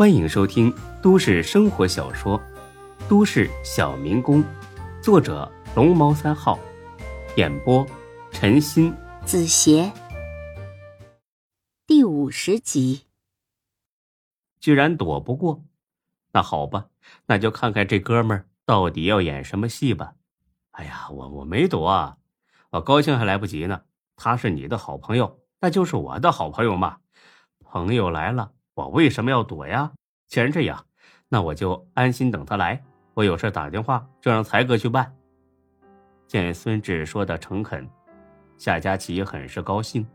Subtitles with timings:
[0.00, 2.40] 欢迎收听都市生活小说
[3.06, 4.42] 《都市小民工》，
[5.02, 6.58] 作者龙猫三号，
[7.36, 7.86] 演播
[8.30, 9.92] 陈鑫、子邪，
[11.86, 13.02] 第五十集。
[14.58, 15.62] 居然躲不过，
[16.32, 16.86] 那好吧，
[17.26, 20.14] 那就看看这哥们儿到底要演什么戏吧。
[20.70, 22.16] 哎呀，我我没躲啊，
[22.70, 23.82] 我高兴还来不及呢。
[24.16, 27.00] 他是你的好朋友，那就是我的好朋友嘛。
[27.62, 29.90] 朋友来了，我为什么要躲呀？
[30.28, 30.84] 既然这样，
[31.28, 32.82] 那我就安心等他来。
[33.14, 35.12] 我有事打电话就让才哥去办。
[36.26, 37.88] 见孙志说的诚恳，
[38.56, 40.06] 夏佳琪很是高兴。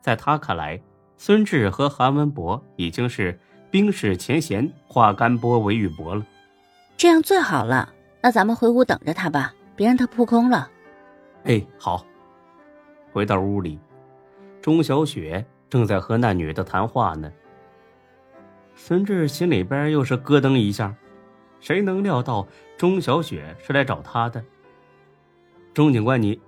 [0.00, 0.80] 在他看来，
[1.18, 3.38] 孙志和韩文博已经是
[3.70, 6.24] 冰释前嫌，化干戈为玉帛了。
[6.96, 7.92] 这样最好了。
[8.22, 10.68] 那咱们回屋等着他吧，别让他扑空了。
[11.44, 12.04] 哎，好。
[13.12, 13.78] 回到屋里，
[14.60, 17.30] 钟小雪正在和那女的谈话呢。
[18.78, 20.94] 孙志心里边又是咯噔一下，
[21.60, 22.46] 谁能料到
[22.76, 24.44] 钟小雪是来找他的？
[25.74, 26.40] 钟警官，你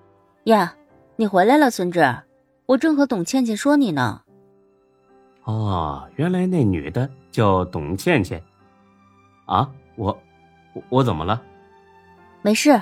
[0.44, 0.74] 呀，
[1.16, 2.16] 你回来了，孙志，
[2.66, 4.22] 我正和董倩倩说你呢。
[5.44, 8.40] 哦，原来那女的叫董倩倩。
[9.46, 10.16] 啊，我，
[10.90, 11.42] 我怎么了？
[12.42, 12.80] 没事，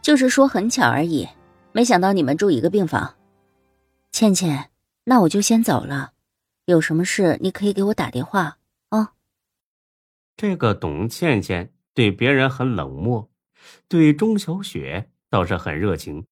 [0.00, 1.28] 就是说很巧而已。
[1.72, 3.14] 没想到你们住一个病房，
[4.12, 4.70] 倩倩，
[5.04, 6.12] 那我就先走了。
[6.64, 8.56] 有什么事你可以给我打电话啊。
[10.36, 13.30] 这个董倩倩对别人很冷漠，
[13.88, 16.26] 对钟小雪倒是很热情。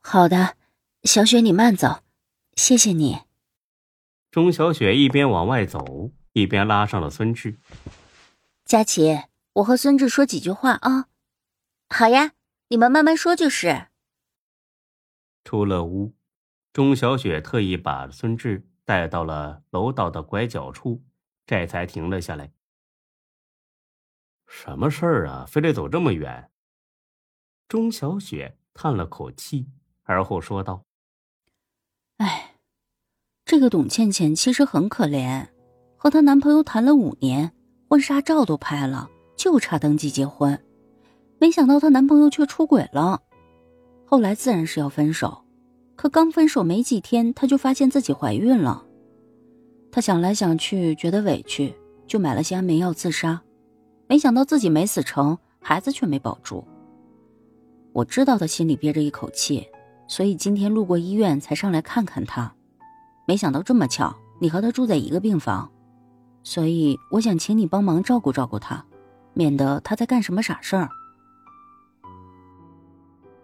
[0.00, 0.56] 好的，
[1.04, 2.02] 小雪你慢走，
[2.56, 3.20] 谢谢你。
[4.30, 7.58] 钟小雪一边往外走，一边拉上了孙志。
[8.66, 9.18] 佳琪，
[9.54, 11.08] 我和孙志说几句话啊。
[11.88, 12.32] 好呀，
[12.68, 13.86] 你们慢慢说就是。
[15.42, 16.14] 出了屋，
[16.74, 21.02] 钟小雪特意把孙志带到了楼道的拐角处，
[21.46, 22.52] 这才停了下来。
[24.48, 25.44] 什么事儿啊？
[25.46, 26.50] 非得走这么远？
[27.68, 29.66] 钟小雪叹了口气，
[30.04, 30.82] 而后说道
[32.16, 32.54] ：“哎，
[33.44, 35.46] 这个董倩倩其实很可怜，
[35.98, 37.52] 和她男朋友谈了五年，
[37.88, 40.58] 婚纱照都拍了，就差登记结婚，
[41.38, 43.22] 没想到她男朋友却出轨了。”
[44.06, 45.44] 后来自然是要分手，
[45.94, 48.86] 可刚分手没几天，她就发现自己怀孕了。
[49.92, 51.74] 她想来想去，觉得委屈，
[52.06, 53.42] 就买了些安眠药自杀。
[54.08, 56.66] 没想到自己没死成，孩子却没保住。
[57.92, 59.68] 我知道他心里憋着一口气，
[60.06, 62.52] 所以今天路过医院才上来看看他。
[63.26, 65.70] 没想到这么巧，你和他住在一个病房，
[66.42, 68.82] 所以我想请你帮忙照顾照顾他，
[69.34, 70.88] 免得他在干什么傻事儿。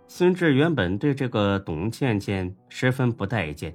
[0.09, 3.75] 孙志原本对这个董倩倩十分不待见，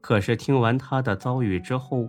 [0.00, 2.08] 可是听完她的遭遇之后，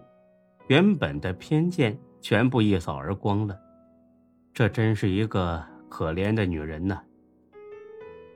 [0.68, 3.60] 原本的偏见全部一扫而光了。
[4.54, 7.02] 这真是一个可怜的女人呢！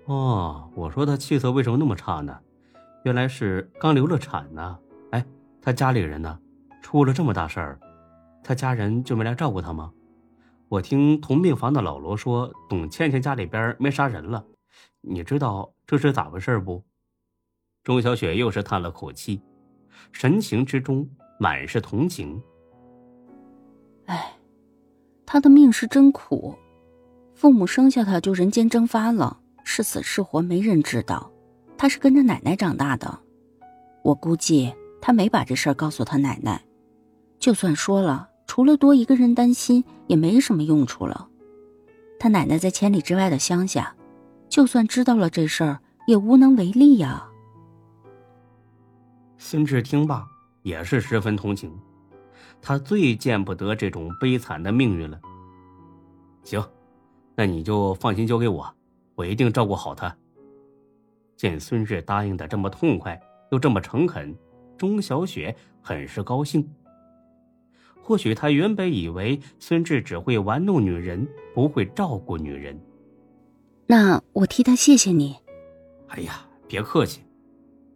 [0.06, 2.40] 哦，我说她气色为什么那么差呢？
[3.04, 4.80] 原来是刚流了产呢。
[5.12, 5.26] 哎，
[5.62, 6.40] 她家里人呢？
[6.82, 7.80] 出了这么大事儿，
[8.44, 9.92] 她家人就没来照顾她吗？
[10.70, 14.46] 我听同病房的老罗说，董倩倩家里边没啥人了。
[15.02, 16.84] 你知道这是咋回事不？
[17.84, 19.42] 钟小雪又是叹了口气，
[20.12, 21.08] 神情之中
[21.40, 22.42] 满是同情。
[25.36, 26.56] 他，的命是真苦，
[27.34, 31.30] 父母生下他就人间蒸发了，是死是活没人知道。
[31.78, 33.20] 他是跟着奶奶长大的，
[34.02, 36.64] 我估计他没把这事儿告诉他奶奶。
[37.38, 41.28] 就算说了，除了多一个人担心，也没什么用处了。
[42.18, 43.94] 他奶奶在千里之外的乡下。
[44.48, 47.28] 就算知道了这事儿，也无能为力呀。
[49.38, 50.26] 孙志听罢，
[50.62, 51.78] 也是十分同情，
[52.68, 55.22] 他最见不得这种悲惨的命运了。
[56.44, 56.68] 行，
[57.36, 58.68] 那你就放心交给我，
[59.14, 60.18] 我一定照顾好他。
[61.36, 63.22] 见孙志答应的这么痛快，
[63.52, 64.36] 又这么诚恳，
[64.76, 66.68] 钟小雪很是高兴。
[68.02, 72.76] 或许他原本以为孙志只会玩弄女人，不会照顾女人。
[73.86, 75.36] 那我替他谢谢你。
[76.08, 77.22] 哎呀，别客气，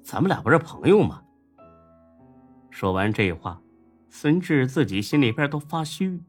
[0.04, 1.24] 咱们俩不是朋友吗？
[2.69, 3.60] 说完这话，
[4.09, 6.21] 孙志自己心里边都发虚。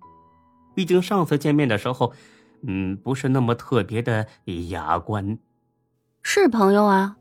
[0.75, 2.12] 毕竟上次见面的时候，
[2.62, 4.27] 嗯，不是那么特别的
[4.69, 5.38] 雅观。
[6.23, 7.17] 是朋友啊，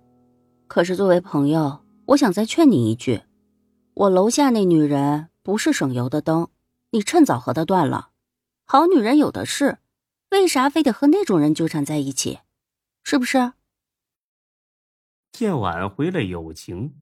[0.68, 3.22] 可是作为朋友，我想再劝你一句：
[3.94, 6.50] 我楼下那女人不是省油的灯，
[6.92, 8.10] 你趁早和她断了。
[8.66, 9.80] 好女人有的是。
[10.32, 12.38] 为啥非得和那种人纠缠在一起？
[13.04, 13.54] 是不是？
[15.32, 16.94] 见挽回了友情，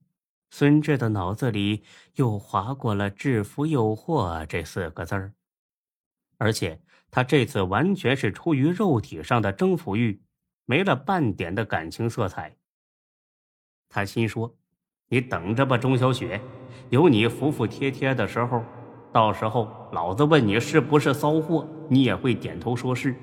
[0.50, 1.84] 孙志的脑子里
[2.14, 5.34] 又划过了“制服诱惑”这四个字儿，
[6.38, 6.80] 而且
[7.10, 10.22] 他这次完全是出于肉体上的征服欲，
[10.64, 12.56] 没了半点的感情色彩。
[13.90, 14.56] 他心说
[15.08, 16.40] ：“你等着吧，钟小雪，
[16.90, 18.64] 有你服服帖帖的时候，
[19.12, 23.14] 到时候老子问你是不是骚货，你也会点头说是。”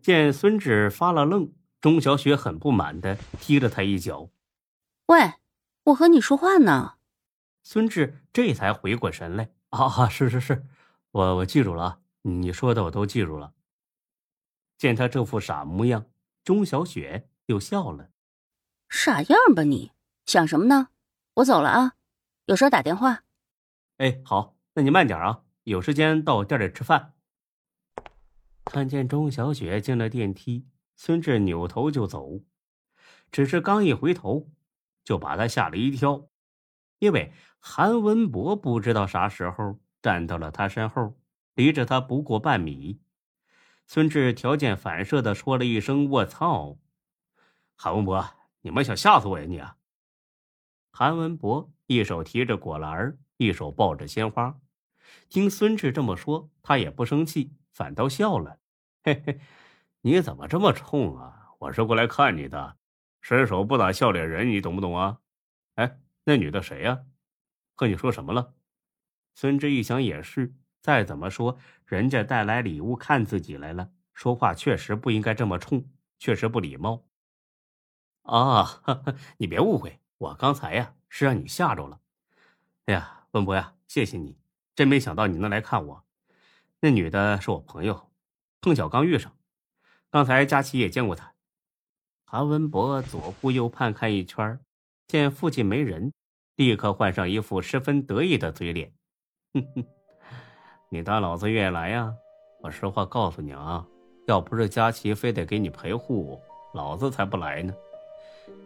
[0.00, 4.30] 见孙志发了愣，钟小雪很不满的踢了他一脚
[5.06, 5.18] ：“喂！”
[5.84, 6.94] 我和你说话呢，
[7.62, 9.50] 孙志这才回过神来。
[9.68, 10.66] 啊，是是是，
[11.10, 13.52] 我我记住了，你说的我都记住了。
[14.78, 16.06] 见他这副傻模样，
[16.42, 18.10] 钟小雪又笑了。
[18.88, 19.92] 傻样吧你？
[20.24, 20.88] 想什么呢？
[21.34, 21.96] 我走了啊，
[22.46, 23.24] 有事打电话。
[23.98, 27.12] 哎，好，那你慢点啊，有时间到我店里吃饭。
[28.64, 30.66] 看见钟小雪进了电梯，
[30.96, 32.40] 孙志扭头就走，
[33.30, 34.48] 只是刚一回头。
[35.04, 36.28] 就把他吓了一跳，
[36.98, 41.16] 因为韩文博不知道啥时候站到了他身后，
[41.54, 43.00] 离着他不过半米。
[43.86, 46.78] 孙志条件反射的说了一声“我操”，
[47.76, 48.26] 韩文博，
[48.62, 49.58] 你们想吓死我呀你！
[49.58, 49.76] 啊
[50.90, 54.58] 韩文博一手提着果篮，一手抱着鲜花，
[55.28, 58.58] 听孙志这么说，他也不生气，反倒笑了
[59.04, 59.40] ：“嘿嘿，
[60.00, 61.50] 你怎么这么冲啊？
[61.58, 62.76] 我是过来看你的。”
[63.24, 65.20] 伸手不打笑脸人，你懂不懂啊？
[65.76, 67.06] 哎，那女的谁呀？
[67.74, 68.52] 和你说什么了？
[69.34, 71.56] 孙志一想也是，再怎么说，
[71.86, 75.88] 人家带来礼物看自己来了，说话确实不应该这么冲，
[76.18, 77.06] 确实不礼貌。
[78.24, 78.82] 啊，
[79.38, 82.02] 你别误会，我刚才呀是让你吓着了。
[82.84, 84.36] 哎呀，文博呀，谢谢你，
[84.74, 86.04] 真没想到你能来看我。
[86.80, 88.12] 那女的是我朋友，
[88.60, 89.34] 碰巧刚遇上，
[90.10, 91.33] 刚才佳琪也见过她。
[92.36, 94.58] 韩文博左顾右盼看一圈，
[95.06, 96.12] 见附近没人，
[96.56, 98.90] 立刻换上一副十分得意的嘴脸。
[99.52, 99.84] 哼哼，
[100.88, 102.12] 你当老子愿意来呀？
[102.60, 103.86] 我实话告诉你啊，
[104.26, 106.36] 要不是佳琪非得给你陪护，
[106.72, 107.72] 老子才不来呢。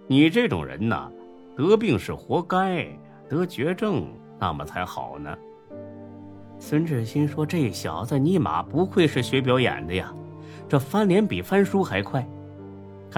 [0.06, 1.12] 你这种人呐，
[1.54, 2.86] 得病是活该，
[3.28, 5.36] 得绝症那么才好呢。
[6.58, 10.10] 孙志新说：“这小子尼玛不愧是学表演的呀，
[10.70, 12.26] 这翻脸比翻书还快。”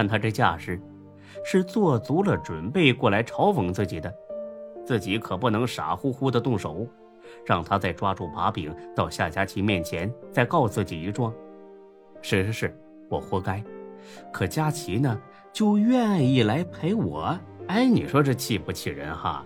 [0.01, 0.81] 看他这架势，
[1.45, 4.11] 是做足了准备过来嘲讽自己的，
[4.83, 6.87] 自己可不能傻乎乎的动手，
[7.45, 11.31] 让他再抓住把柄，到夏佳琪面前再告自己一状。
[12.23, 12.81] 是是是，
[13.11, 13.63] 我活该。
[14.33, 15.21] 可佳琪呢，
[15.53, 17.39] 就愿意来陪我。
[17.67, 19.45] 哎，你说这气不气人哈？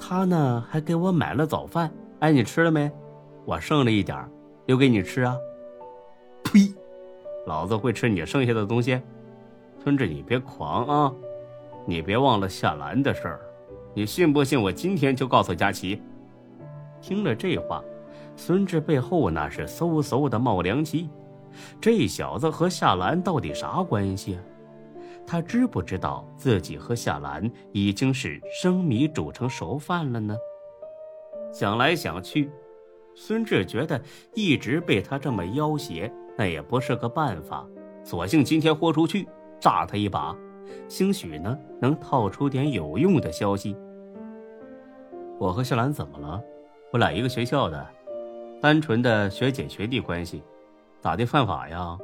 [0.00, 1.92] 他呢，还给我买了早饭。
[2.20, 2.90] 哎，你吃了没？
[3.44, 4.26] 我剩了一点
[4.64, 5.36] 留给你吃啊。
[6.42, 6.72] 呸！
[7.44, 8.98] 老子会吃你剩下的东西。
[9.84, 11.12] 孙志，你别狂啊！
[11.84, 13.40] 你别忘了夏兰的事儿，
[13.92, 16.00] 你信不信我今天就告诉佳琪？
[17.02, 17.84] 听了这话，
[18.34, 21.10] 孙志背后那是嗖嗖的冒凉气。
[21.82, 24.42] 这小子和夏兰到底啥关系啊？
[25.26, 30.34] 他知不知道自己和夏兰已经是生米煮成熟饭了呢？
[31.52, 32.50] 想来想去，
[33.14, 34.00] 孙志觉得
[34.32, 37.68] 一直被他这么要挟，那也不是个办法，
[38.02, 39.28] 索性今天豁出去。
[39.64, 40.36] 炸他一把，
[40.90, 43.74] 兴许呢能套出点有用的消息。
[45.40, 46.38] 我和秀兰怎么了？
[46.92, 47.88] 我俩一个学校的，
[48.60, 50.42] 单纯的学姐学弟关系，
[51.00, 51.96] 咋的犯法呀？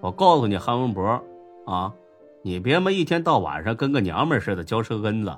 [0.00, 1.22] 我告诉你，韩文博
[1.64, 1.94] 啊，
[2.42, 5.32] 你别么一天到晚上跟个娘们似的嚼舌根子。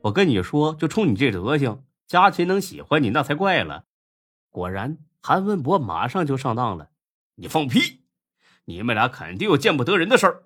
[0.00, 3.84] 我跟你说，就冲你这德行，佳琪能喜欢你那才怪了。
[4.50, 6.88] 果然，韩文博马上就上当了。
[7.36, 8.00] 你放屁！
[8.64, 10.42] 你们俩肯定有见不得人的事儿。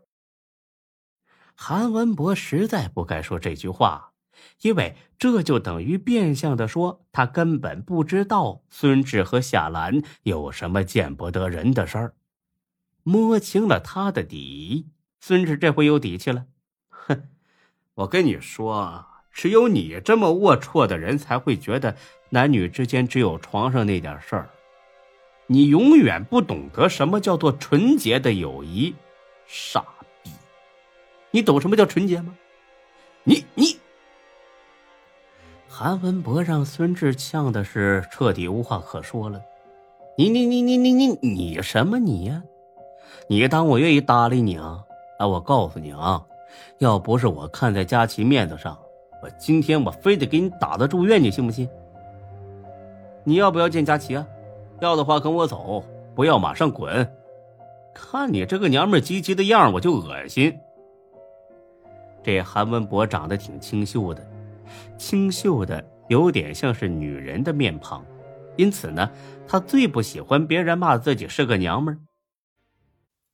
[1.63, 4.13] 韩文博实在不该说这句话，
[4.63, 12.15] 因为这就等于变相的说他根本不知道孙志和夏兰有什么见不得人的事儿。
[13.03, 14.87] 摸清了他的底，
[15.21, 16.47] 孙志这回有底气了。
[16.89, 17.29] 哼，
[17.93, 21.95] 我跟你说，只有你这么龌龊的人才会觉得
[22.31, 24.49] 男女之间只有床上那点事儿。
[25.49, 28.95] 你永远不懂得什么叫做纯洁的友谊，
[29.47, 29.85] 傻。
[31.31, 32.35] 你懂什么叫纯洁吗？
[33.23, 33.79] 你你，
[35.69, 39.41] 韩文博让孙志呛的是彻底无话可说了。
[40.17, 42.43] 你你你你你你你什么你呀？
[43.29, 44.85] 你当我愿意搭理你啊？
[45.19, 46.25] 啊，我告诉你啊，
[46.79, 48.77] 要不是我看在佳琪面子上，
[49.23, 51.69] 我今天我非得给你打的住院，你信不信？
[53.23, 54.27] 你要不要见佳琪啊？
[54.81, 55.85] 要的话跟我走，
[56.15, 57.09] 不要马上滚。
[57.95, 60.59] 看你这个娘们唧唧的样，我就恶心。
[62.23, 64.31] 这韩文博长得挺清秀的，
[64.99, 68.05] 清秀的有点像是女人的面庞，
[68.57, 69.11] 因此呢，
[69.47, 71.99] 他最不喜欢别人骂自己是个娘们儿。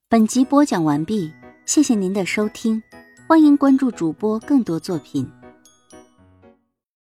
[0.09, 1.33] 本集播讲完毕，
[1.65, 2.81] 谢谢您的收听，
[3.27, 5.29] 欢迎关注主播更多作品。